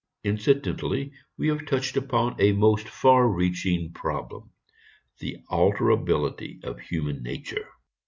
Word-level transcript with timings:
III 0.25 0.31
Incidentally 0.31 1.11
we 1.37 1.47
have 1.49 1.63
touched 1.67 1.95
upon 1.95 2.35
a 2.41 2.53
most 2.53 2.87
far 2.89 3.27
reaching 3.29 3.93
problem: 3.93 4.49
The 5.19 5.43
alterability 5.51 6.63
of 6.63 6.79
human 6.79 7.21
nature. 7.21 7.69